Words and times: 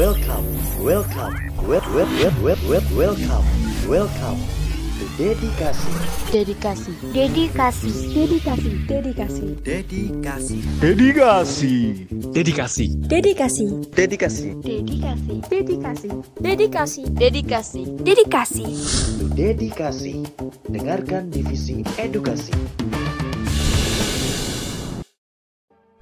Welcome, 0.00 0.48
welcome, 0.80 1.36
wel 1.68 1.84
wel 1.92 2.08
wel 2.08 2.32
wel 2.40 2.56
wel 2.68 2.82
welcome, 2.96 3.44
welcome 3.84 4.40
to 4.96 5.04
Dedikasi. 5.20 5.92
Dedikasi. 6.32 6.92
Dedikasi. 7.12 7.90
Dedikasi. 8.14 8.70
Dedikasi. 8.88 9.44
Dedikasi. 9.60 10.56
Dedikasi. 10.80 11.68
Dedikasi. 12.24 12.88
Dedikasi. 13.04 13.68
Dedikasi. 13.92 14.48
Dedikasi. 14.64 15.28
Dedikasi. 15.52 16.08
Dedikasi. 16.40 17.02
Dedikasi. 17.12 17.82
Dedikasi. 18.00 18.64
To 19.20 19.24
Dedikasi. 19.36 20.14
Dengarkan 20.72 21.28
divisi 21.28 21.84
edukasi. 22.00 22.56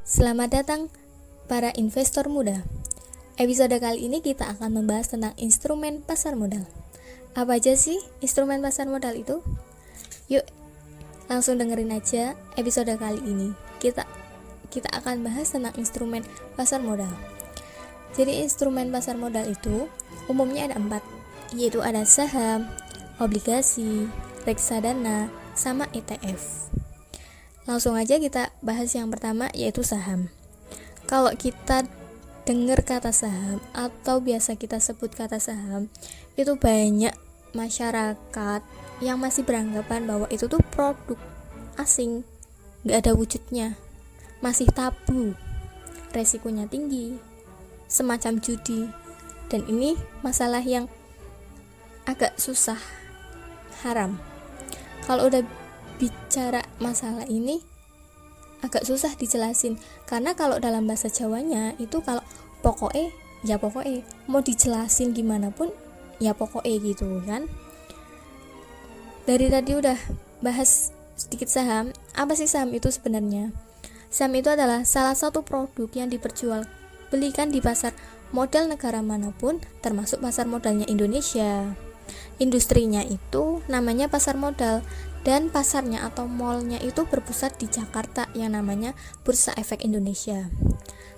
Selamat 0.00 0.48
datang 0.48 0.88
para 1.44 1.76
investor 1.76 2.32
muda. 2.32 2.81
Episode 3.42 3.74
kali 3.82 4.06
ini 4.06 4.22
kita 4.22 4.54
akan 4.54 4.70
membahas 4.70 5.10
tentang 5.18 5.34
instrumen 5.34 5.98
pasar 5.98 6.38
modal. 6.38 6.62
Apa 7.34 7.58
aja 7.58 7.74
sih 7.74 7.98
instrumen 8.22 8.62
pasar 8.62 8.86
modal 8.86 9.18
itu? 9.18 9.42
Yuk, 10.30 10.46
langsung 11.26 11.58
dengerin 11.58 11.90
aja 11.90 12.38
episode 12.54 12.94
kali 12.94 13.18
ini. 13.18 13.50
Kita 13.82 14.06
kita 14.70 14.94
akan 14.94 15.26
bahas 15.26 15.50
tentang 15.50 15.74
instrumen 15.74 16.22
pasar 16.54 16.86
modal. 16.86 17.10
Jadi 18.14 18.46
instrumen 18.46 18.94
pasar 18.94 19.18
modal 19.18 19.50
itu 19.50 19.90
umumnya 20.30 20.70
ada 20.70 20.78
empat, 20.78 21.02
yaitu 21.50 21.82
ada 21.82 22.06
saham, 22.06 22.70
obligasi, 23.18 24.06
reksadana, 24.46 25.34
sama 25.58 25.90
ETF. 25.90 26.70
Langsung 27.66 27.98
aja 27.98 28.22
kita 28.22 28.54
bahas 28.62 28.94
yang 28.94 29.10
pertama 29.10 29.50
yaitu 29.50 29.82
saham. 29.82 30.30
Kalau 31.10 31.34
kita 31.34 31.90
dengar 32.42 32.82
kata 32.82 33.14
saham 33.14 33.62
atau 33.70 34.18
biasa 34.18 34.58
kita 34.58 34.82
sebut 34.82 35.14
kata 35.14 35.38
saham, 35.38 35.86
itu 36.34 36.58
banyak 36.58 37.14
masyarakat 37.54 38.60
yang 38.98 39.18
masih 39.18 39.46
beranggapan 39.46 40.06
bahwa 40.06 40.26
itu 40.30 40.50
tuh 40.50 40.62
produk 40.74 41.18
asing, 41.78 42.26
nggak 42.82 42.98
ada 43.06 43.12
wujudnya, 43.14 43.78
masih 44.42 44.66
tabu, 44.74 45.38
resikonya 46.10 46.66
tinggi, 46.66 47.14
semacam 47.86 48.42
judi, 48.42 48.90
dan 49.46 49.62
ini 49.70 49.94
masalah 50.26 50.64
yang 50.64 50.90
agak 52.08 52.34
susah, 52.40 52.78
haram. 53.86 54.18
Kalau 55.06 55.30
udah 55.30 55.42
bicara 55.98 56.66
masalah 56.82 57.26
ini 57.30 57.62
agak 58.62 58.86
susah 58.86 59.12
dijelasin. 59.18 59.76
Karena 60.08 60.32
kalau 60.32 60.56
dalam 60.62 60.86
bahasa 60.86 61.10
Jawanya 61.10 61.74
itu 61.76 62.00
kalau 62.00 62.22
pokoknya 62.62 63.10
ya 63.42 63.58
pokoknya 63.58 64.06
mau 64.30 64.40
dijelasin 64.40 65.12
gimana 65.12 65.50
pun 65.50 65.68
ya 66.22 66.32
pokoknya 66.32 66.74
gitu 66.80 67.04
kan. 67.26 67.50
Dari 69.26 69.46
tadi 69.50 69.74
udah 69.78 69.98
bahas 70.42 70.94
sedikit 71.14 71.50
saham 71.50 71.94
apa 72.14 72.32
sih 72.38 72.46
saham 72.46 72.70
itu 72.74 72.88
sebenarnya? 72.88 73.50
Saham 74.08 74.34
itu 74.38 74.50
adalah 74.50 74.86
salah 74.86 75.14
satu 75.14 75.42
produk 75.42 75.90
yang 75.94 76.08
diperjual 76.10 76.66
belikan 77.12 77.52
di 77.52 77.60
pasar 77.60 77.92
modal 78.32 78.72
negara 78.72 79.04
mana 79.04 79.30
pun 79.36 79.60
termasuk 79.84 80.24
pasar 80.24 80.48
modalnya 80.48 80.88
Indonesia. 80.88 81.76
Industrinya 82.40 83.04
itu 83.04 83.60
namanya 83.68 84.08
pasar 84.08 84.34
modal 84.40 84.82
dan 85.22 85.50
pasarnya 85.50 86.02
atau 86.06 86.26
mallnya 86.26 86.82
itu 86.82 87.06
berpusat 87.06 87.58
di 87.58 87.70
Jakarta 87.70 88.26
yang 88.34 88.58
namanya 88.58 88.94
Bursa 89.22 89.54
Efek 89.54 89.86
Indonesia. 89.86 90.50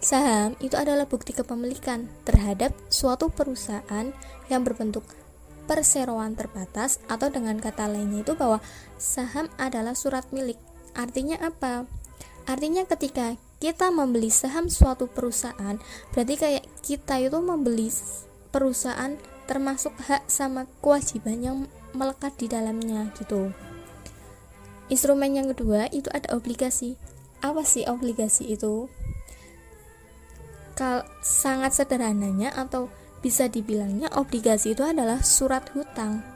Saham 0.00 0.56
itu 0.64 0.80
adalah 0.80 1.04
bukti 1.04 1.36
kepemilikan 1.36 2.08
terhadap 2.24 2.72
suatu 2.88 3.28
perusahaan 3.28 4.16
yang 4.48 4.62
berbentuk 4.64 5.04
perseroan 5.68 6.34
terbatas 6.34 6.98
atau 7.06 7.28
dengan 7.28 7.60
kata 7.60 7.86
lainnya 7.86 8.24
itu 8.24 8.32
bahwa 8.32 8.64
saham 8.96 9.52
adalah 9.60 9.92
surat 9.92 10.24
milik. 10.32 10.56
Artinya 10.96 11.36
apa? 11.44 11.84
Artinya 12.48 12.88
ketika 12.88 13.36
kita 13.60 13.92
membeli 13.92 14.32
saham 14.32 14.72
suatu 14.72 15.06
perusahaan, 15.06 15.76
berarti 16.16 16.34
kayak 16.40 16.64
kita 16.80 17.20
itu 17.20 17.38
membeli 17.38 17.92
perusahaan 18.50 19.14
termasuk 19.44 19.92
hak 20.08 20.26
sama 20.26 20.64
kewajiban 20.80 21.38
yang 21.44 21.56
melekat 21.92 22.34
di 22.40 22.48
dalamnya 22.48 23.12
gitu. 23.20 23.52
Instrumen 24.90 25.38
yang 25.38 25.48
kedua 25.54 25.86
itu 25.94 26.10
ada 26.10 26.34
obligasi. 26.34 26.98
Apa 27.40 27.62
sih 27.62 27.86
obligasi 27.86 28.50
itu? 28.50 28.90
Kal 30.74 31.06
sangat 31.22 31.78
sederhananya 31.78 32.50
atau 32.52 32.90
bisa 33.22 33.46
dibilangnya 33.46 34.10
obligasi 34.18 34.74
itu 34.74 34.82
adalah 34.82 35.22
surat 35.22 35.70
hutang. 35.72 36.26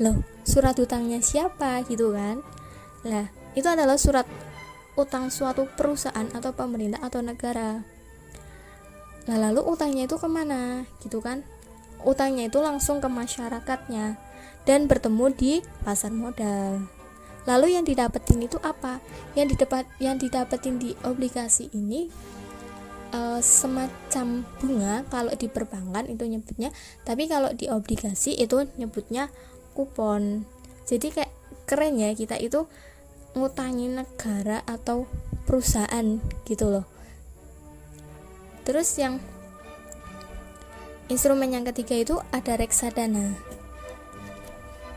Loh, 0.00 0.24
surat 0.48 0.74
hutangnya 0.80 1.20
siapa 1.20 1.84
gitu 1.86 2.16
kan? 2.16 2.40
Lah, 3.04 3.28
itu 3.52 3.68
adalah 3.68 4.00
surat 4.00 4.24
utang 4.96 5.28
suatu 5.28 5.68
perusahaan 5.74 6.26
atau 6.32 6.56
pemerintah 6.56 7.02
atau 7.04 7.20
negara. 7.20 7.84
Nah, 9.28 9.36
lalu 9.36 9.60
utangnya 9.60 10.08
itu 10.08 10.16
ke 10.16 10.28
mana? 10.30 10.88
Gitu 11.04 11.20
kan? 11.20 11.44
Utangnya 12.00 12.48
itu 12.48 12.64
langsung 12.64 13.04
ke 13.04 13.08
masyarakatnya 13.12 14.16
dan 14.64 14.88
bertemu 14.88 15.26
di 15.36 15.52
pasar 15.84 16.14
modal. 16.14 16.93
Lalu 17.44 17.76
yang 17.76 17.84
didapetin 17.84 18.40
itu 18.40 18.56
apa? 18.64 19.04
Yang 19.36 19.56
didapat 19.56 19.84
yang 20.00 20.16
didapetin 20.16 20.80
di 20.80 20.96
obligasi 21.04 21.68
ini 21.76 22.08
uh, 23.12 23.40
semacam 23.44 24.48
bunga 24.58 25.04
kalau 25.12 25.32
di 25.36 25.46
perbankan 25.52 26.08
itu 26.08 26.24
nyebutnya, 26.24 26.72
tapi 27.04 27.28
kalau 27.28 27.52
di 27.52 27.68
obligasi 27.68 28.34
itu 28.40 28.64
nyebutnya 28.80 29.28
kupon. 29.76 30.48
Jadi 30.88 31.12
kayak 31.12 31.32
keren 31.68 32.00
ya 32.00 32.12
kita 32.16 32.40
itu 32.40 32.64
ngutangin 33.36 34.00
negara 34.00 34.64
atau 34.64 35.04
perusahaan 35.44 36.20
gitu 36.48 36.66
loh. 36.72 36.86
Terus 38.64 38.88
yang 38.96 39.20
instrumen 41.12 41.52
yang 41.52 41.68
ketiga 41.68 42.00
itu 42.00 42.14
ada 42.32 42.56
reksadana. 42.56 43.36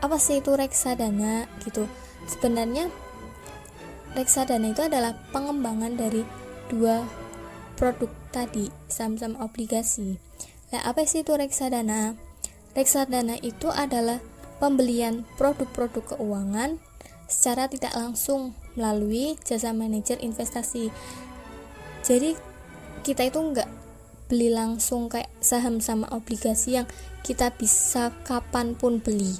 Apa 0.00 0.16
sih 0.16 0.40
itu 0.40 0.54
reksadana 0.56 1.44
gitu? 1.66 1.84
Sebenarnya 2.28 2.92
reksadana 4.12 4.70
itu 4.70 4.84
adalah 4.84 5.16
pengembangan 5.32 5.96
dari 5.96 6.22
dua 6.68 7.02
produk 7.74 8.12
tadi 8.30 8.68
saham-saham 8.86 9.40
obligasi. 9.40 10.20
Nah 10.70 10.84
apa 10.84 11.08
sih 11.08 11.24
itu 11.24 11.32
reksadana? 11.32 12.14
Reksadana 12.76 13.40
itu 13.40 13.72
adalah 13.72 14.20
pembelian 14.60 15.24
produk-produk 15.40 16.14
keuangan 16.14 16.76
secara 17.28 17.68
tidak 17.68 17.92
langsung 17.96 18.52
melalui 18.76 19.40
jasa 19.44 19.72
manajer 19.72 20.20
investasi. 20.20 20.92
Jadi 22.04 22.36
kita 23.04 23.28
itu 23.28 23.40
nggak 23.40 23.68
beli 24.28 24.52
langsung 24.52 25.08
kayak 25.08 25.32
saham 25.40 25.80
sama 25.80 26.04
obligasi 26.12 26.76
yang 26.76 26.86
kita 27.24 27.48
bisa 27.56 28.12
kapan 28.28 28.76
pun 28.76 29.00
beli. 29.00 29.32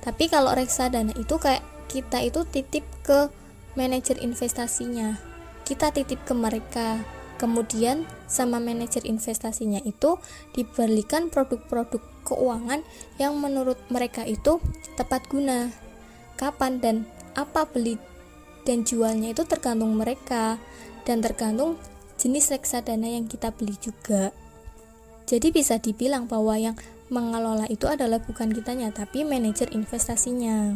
Tapi 0.00 0.32
kalau 0.32 0.54
reksadana 0.56 1.12
itu 1.16 1.36
kayak 1.36 1.60
kita 1.88 2.20
itu 2.20 2.44
titip 2.44 2.84
ke 3.02 3.32
manajer 3.74 4.20
investasinya. 4.20 5.16
Kita 5.64 5.90
titip 5.90 6.20
ke 6.28 6.36
mereka. 6.36 7.02
Kemudian 7.38 8.02
sama 8.26 8.58
manajer 8.58 9.06
investasinya 9.06 9.78
itu 9.86 10.18
diberikan 10.52 11.30
produk-produk 11.30 12.02
keuangan 12.26 12.82
yang 13.16 13.38
menurut 13.38 13.78
mereka 13.88 14.26
itu 14.26 14.58
tepat 14.98 15.24
guna. 15.30 15.70
Kapan 16.34 16.82
dan 16.82 16.96
apa 17.38 17.64
beli 17.70 17.94
dan 18.66 18.82
jualnya 18.82 19.30
itu 19.30 19.46
tergantung 19.46 19.94
mereka 19.94 20.58
dan 21.06 21.22
tergantung 21.22 21.78
jenis 22.18 22.50
reksadana 22.50 23.06
yang 23.06 23.30
kita 23.30 23.54
beli 23.54 23.78
juga. 23.78 24.34
Jadi 25.30 25.54
bisa 25.54 25.78
dibilang 25.78 26.26
bahwa 26.26 26.58
yang 26.58 26.74
mengelola 27.06 27.70
itu 27.70 27.86
adalah 27.86 28.18
bukan 28.18 28.50
kitanya 28.50 28.90
tapi 28.90 29.22
manajer 29.22 29.70
investasinya 29.72 30.74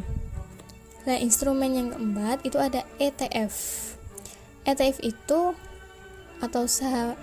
Nah, 1.02 1.19
instrumen 1.19 1.75
yang 1.75 1.88
keempat 1.90 2.46
itu 2.46 2.58
ada 2.62 2.87
ETF. 3.02 3.54
ETF 4.62 4.96
itu 5.02 5.40
atau 6.43 6.66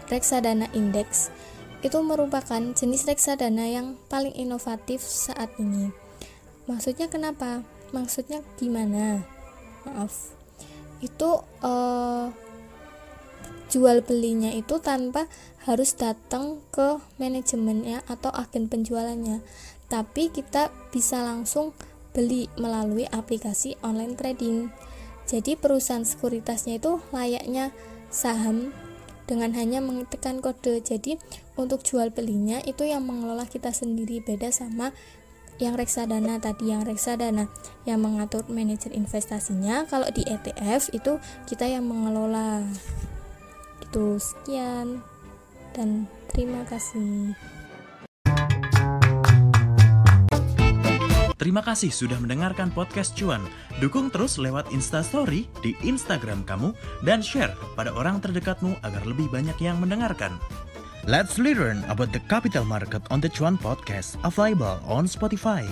reksadana 0.07 0.71
indeks 0.71 1.31
itu 1.79 1.95
merupakan 2.03 2.59
jenis 2.75 3.07
reksadana 3.07 3.71
yang 3.71 3.95
paling 4.11 4.35
inovatif 4.35 4.99
saat 4.99 5.47
ini. 5.59 5.95
Maksudnya 6.67 7.07
kenapa? 7.07 7.63
Maksudnya 7.95 8.43
gimana? 8.59 9.23
Maaf. 9.87 10.35
Itu 10.99 11.47
uh, 11.63 12.27
jual 13.71 14.03
belinya 14.03 14.51
itu 14.51 14.75
tanpa 14.83 15.31
harus 15.63 15.95
datang 15.95 16.59
ke 16.75 16.99
manajemennya 17.15 18.03
atau 18.11 18.27
agen 18.35 18.67
penjualannya. 18.67 19.39
Tapi 19.87 20.35
kita 20.35 20.69
bisa 20.91 21.23
langsung 21.23 21.71
beli 22.19 22.51
melalui 22.59 23.07
aplikasi 23.07 23.79
online 23.79 24.19
trading. 24.19 24.67
Jadi 25.23 25.55
perusahaan 25.55 26.03
sekuritasnya 26.03 26.83
itu 26.83 26.99
layaknya 27.15 27.71
saham 28.11 28.75
dengan 29.23 29.55
hanya 29.55 29.79
mengetikkan 29.79 30.43
kode. 30.43 30.83
Jadi 30.83 31.15
untuk 31.55 31.79
jual 31.87 32.11
belinya 32.11 32.59
itu 32.67 32.83
yang 32.83 33.07
mengelola 33.07 33.47
kita 33.47 33.71
sendiri 33.71 34.19
beda 34.19 34.51
sama 34.51 34.91
yang 35.59 35.75
reksadana 35.75 36.39
tadi 36.39 36.71
yang 36.71 36.87
reksadana 36.87 37.51
yang 37.83 37.99
mengatur 37.99 38.47
manajer 38.47 38.95
investasinya 38.95 39.83
kalau 39.91 40.07
di 40.07 40.23
ETF 40.23 40.95
itu 40.95 41.19
kita 41.51 41.67
yang 41.67 41.83
mengelola 41.83 42.63
itu 43.83 44.15
sekian 44.23 45.03
dan 45.75 46.07
terima 46.31 46.63
kasih 46.63 47.35
Terima 51.39 51.63
kasih 51.63 51.87
sudah 51.87 52.19
mendengarkan 52.19 52.67
podcast 52.67 53.15
Cuan. 53.15 53.39
Dukung 53.79 54.11
terus 54.11 54.35
lewat 54.35 54.75
Instastory 54.75 55.47
di 55.63 55.71
Instagram 55.87 56.43
kamu 56.43 56.75
dan 57.07 57.23
share 57.23 57.55
pada 57.79 57.95
orang 57.95 58.19
terdekatmu 58.19 58.75
agar 58.83 58.99
lebih 59.07 59.31
banyak 59.31 59.55
yang 59.63 59.79
mendengarkan. 59.79 60.35
Let's 61.07 61.39
learn 61.39 61.87
about 61.87 62.11
the 62.11 62.19
capital 62.27 62.67
market 62.67 63.07
on 63.07 63.23
the 63.23 63.31
Chuan 63.31 63.55
podcast 63.55 64.19
available 64.27 64.83
on 64.83 65.07
Spotify. 65.07 65.63